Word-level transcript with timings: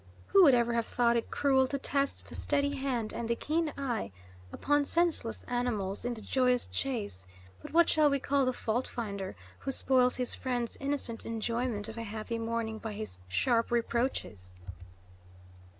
"Who 0.29 0.41
would 0.41 0.55
ever 0.55 0.73
have 0.73 0.87
thought 0.87 1.15
it 1.15 1.29
cruel 1.29 1.67
to 1.67 1.77
test 1.77 2.27
the 2.27 2.33
steady 2.33 2.73
hand 2.75 3.13
and 3.13 3.29
the 3.29 3.35
keen 3.35 3.71
eye 3.77 4.11
upon 4.51 4.83
senseless 4.83 5.43
animals 5.43 6.05
in 6.05 6.15
the 6.15 6.23
joyous 6.23 6.65
chase? 6.65 7.27
But 7.61 7.71
what 7.71 7.87
shall 7.87 8.09
we 8.09 8.17
call 8.19 8.45
the 8.45 8.51
fault 8.51 8.87
finder, 8.87 9.35
who 9.59 9.69
spoils 9.69 10.15
his 10.15 10.33
friend's 10.33 10.75
innocent 10.77 11.23
enjoyment 11.23 11.87
of 11.87 11.99
a 11.99 12.03
happy 12.03 12.39
morning 12.39 12.79
by 12.79 12.93
his 12.93 13.19
sharp 13.27 13.69
reproaches?" 13.69 14.55